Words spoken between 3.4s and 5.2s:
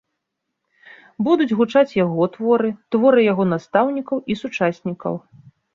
настаўнікаў і сучаснікаў.